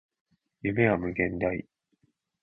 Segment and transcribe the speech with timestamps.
[0.63, 1.67] 夢は無限大